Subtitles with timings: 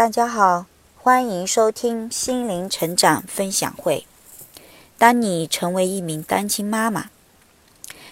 [0.00, 0.64] 大家好，
[0.96, 4.06] 欢迎收听心灵成长分享会。
[4.96, 7.10] 当你成为一名单亲妈妈，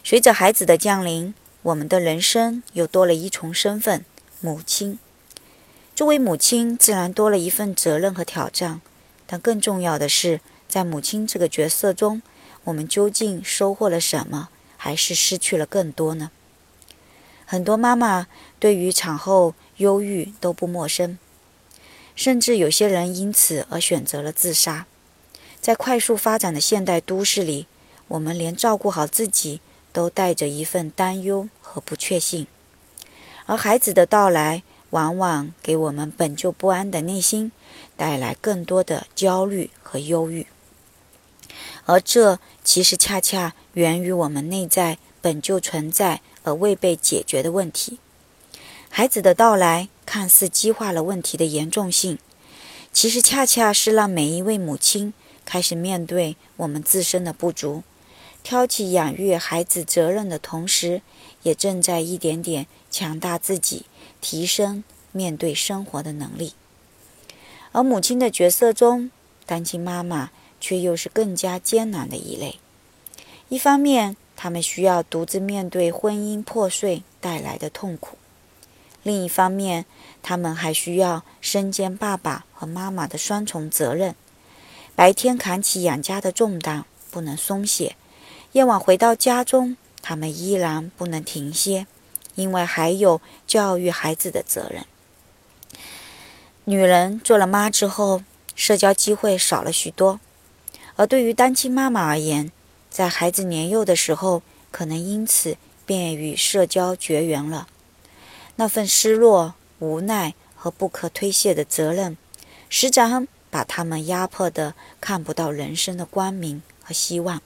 [0.04, 1.32] 随着孩子的降临，
[1.62, 4.04] 我们的人生又多了一重身份——
[4.42, 4.98] 母亲。
[5.94, 8.82] 作为母亲，自然多了一份责任和挑战。
[9.26, 12.20] 但更重要的是，在母亲这个角色中，
[12.64, 16.30] 我们究竟收获了什么，还是失去了更多呢？
[17.46, 18.26] 很多妈妈
[18.58, 21.16] 对于产后忧郁都不陌生。
[22.18, 24.86] 甚至有些人因此而选择了自杀。
[25.60, 27.68] 在快速发展的现代都市里，
[28.08, 29.60] 我们连照顾好自己
[29.92, 32.48] 都带着一份担忧和不确信，
[33.46, 37.52] 而孩子的到来往往给我们本就不安的内心
[37.96, 40.48] 带来更多的焦虑和忧郁，
[41.84, 48.00] 而这其实恰恰源于我们内在本就存在而未被解决的问题。
[48.88, 49.88] 孩子的到来。
[50.10, 52.16] 看似激化了问题的严重性，
[52.94, 55.12] 其实恰恰是让每一位母亲
[55.44, 57.82] 开始面对我们自身的不足，
[58.42, 61.02] 挑起养育孩子责任的同时，
[61.42, 63.84] 也正在一点点强大自己，
[64.22, 64.82] 提升
[65.12, 66.54] 面对生活的能力。
[67.72, 69.10] 而母亲的角色中，
[69.44, 72.58] 单亲妈妈却又是更加艰难的一类。
[73.50, 78.16] 一方面，她们需要独自面对婚姻破碎带来的痛苦。
[79.08, 79.86] 另一方面，
[80.22, 84.14] 他们还需要身兼爸爸和妈妈的双重责任：
[84.94, 87.94] 白天扛起养家的重担，不能松懈；
[88.52, 91.86] 夜晚回到家中，他们依然不能停歇，
[92.34, 94.84] 因为还有教育孩子的责任。
[96.64, 98.22] 女人做了妈之后，
[98.54, 100.20] 社交机会少了许多，
[100.96, 102.52] 而对于单亲妈妈而言，
[102.90, 107.68] 在孩子年幼的时候，可能因此便与社交绝缘了。
[108.60, 112.16] 那份失落、无奈和不可推卸的责任，
[112.68, 117.40] 时常把他们压迫的看不到人生的光明和希望。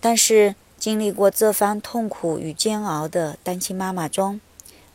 [0.00, 4.40] 但是，经历过这番痛苦与煎熬的单亲妈妈中，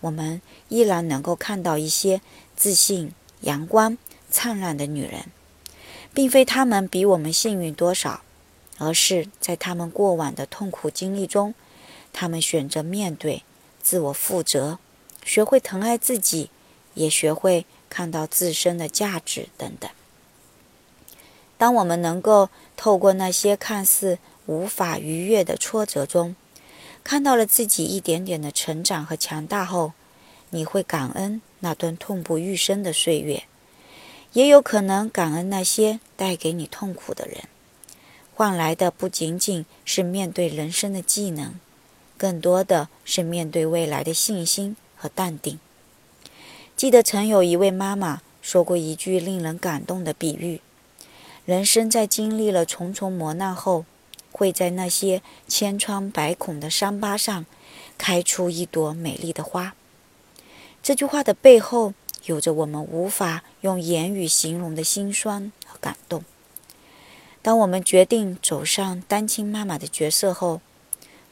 [0.02, 2.20] 我们依然能够看到一些
[2.56, 4.00] 自信、阳光、
[4.32, 5.26] 灿烂的女人。
[6.12, 8.22] 并非她们比我们幸运多少，
[8.80, 11.54] 而是在她们过往的痛苦经历中，
[12.12, 13.44] 她们选择面对、
[13.84, 14.80] 自我负责。
[15.28, 16.50] 学会疼爱自己，
[16.94, 19.92] 也学会看到自身的价值等等。
[21.58, 26.34] 当我们能够透过那些看似无法逾越的挫折中，
[27.04, 29.92] 看到了自己一点点的成长和强大后，
[30.52, 33.44] 你会感恩那段痛不欲生的岁月，
[34.32, 37.44] 也有可能感恩那些带给你痛苦的人，
[38.34, 41.56] 换来的不仅仅是面对人生的技能，
[42.18, 44.78] 更多的是面对未来的信心。
[44.98, 45.60] 和淡定。
[46.76, 50.62] 记得曾有一位妈妈说过一句令人感动的比喻：
[51.46, 53.86] 人生在经历了重重磨难后，
[54.32, 57.46] 会在那些千疮百孔的伤疤上
[57.98, 59.76] 开出一朵美丽的花。
[60.84, 61.94] 这句话的背后，
[62.26, 66.24] 有着我们无法用言语形容的辛酸和感动。
[67.42, 70.62] 当我们决定走上单亲妈妈的角色后，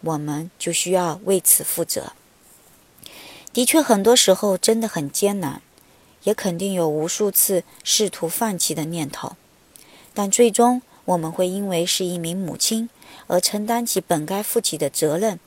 [0.01, 2.13] 我们就需要为此负责。
[3.55, 5.61] 的确，很多时候真的很艰难，
[6.23, 9.38] 也肯定有无数次试图放弃的念头。
[10.13, 12.89] 但最终，我们会因为是一名母亲
[13.27, 15.39] 而承担起本该负起的责任。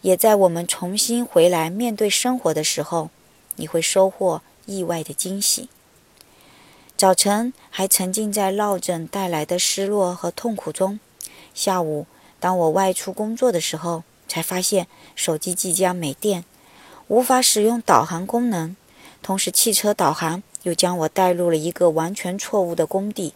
[0.00, 3.10] 也在我们重新回来面对生活的时候，
[3.54, 5.68] 你会收获意外的惊喜。
[6.96, 10.98] 早晨还沉浸在落枕带来的失落和痛苦中，
[11.54, 12.08] 下午
[12.40, 16.44] 当我外出工作的时候，才发现手机即将没电。
[17.08, 18.74] 无法使用导航功能，
[19.22, 23.32] 同时汽车导航又将我带入了一个完全错误的工地，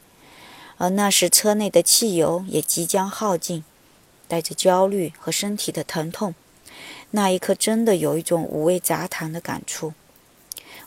[0.76, 3.64] 而那时车内的汽油也即将耗尽，
[4.26, 6.34] 带着焦虑和身体的疼痛。
[7.12, 9.92] 那一刻，真的有一种五味杂谈的感触。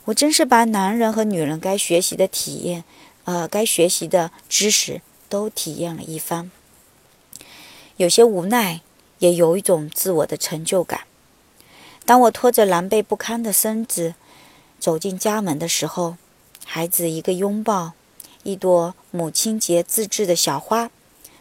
[0.06, 2.84] 我真是把男人和女人该学习的体验，
[3.24, 5.00] 呃，该学习的知识
[5.30, 6.50] 都体验了一番，
[7.96, 8.82] 有些无奈，
[9.20, 11.00] 也有一种自我的成就感。
[12.06, 14.14] 当我拖着狼狈不堪的身子
[14.78, 16.16] 走进家门的时候，
[16.66, 17.92] 孩子一个拥抱，
[18.42, 20.90] 一朵母亲节自制的小花，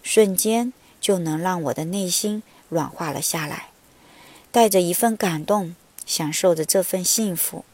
[0.02, 0.72] 瞬间
[1.02, 3.70] 就能让我的内心软化了下来，
[4.52, 5.76] 带着一份感动，
[6.06, 7.66] 享受着这份幸福。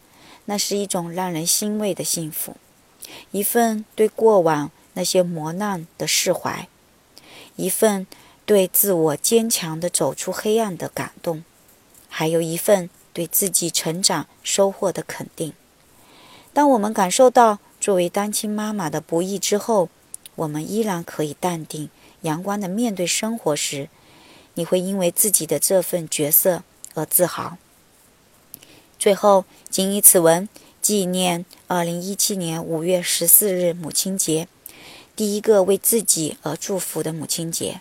[0.45, 2.55] 那是一种让人欣慰的幸福，
[3.29, 6.67] 一份对过往那些磨难的释怀，
[7.55, 8.07] 一份
[8.47, 11.43] 对自我坚强的走出黑暗的感动。
[12.09, 15.53] 还有一份对自己成长收获的肯定。
[16.51, 19.87] 当我们感受到作为单亲妈妈的不易之后，
[20.35, 21.89] 我们依然可以淡定、
[22.21, 23.87] 阳光的面对生活时，
[24.55, 26.63] 你会因为自己的这份角色
[26.95, 27.57] 而自豪。
[28.97, 30.49] 最后，谨以此文
[30.81, 34.47] 纪念二零一七年五月十四日母亲节，
[35.15, 37.79] 第一个为自己而祝福的母亲节。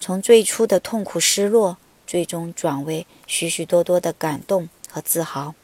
[0.00, 1.78] 从最初的痛苦、失落，
[2.12, 5.54] 最终转为许许多多的感动和自豪，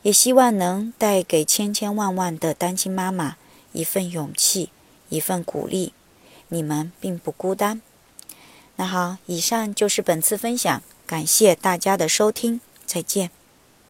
[0.00, 3.36] 也希望能带给千千万万的单亲妈妈
[3.72, 4.70] 一份勇气，
[5.10, 5.92] 一份鼓励。
[6.48, 7.82] 你们并不孤单。
[8.76, 13.30] 那好，以上就是本次分享，感谢大家的收听，再见。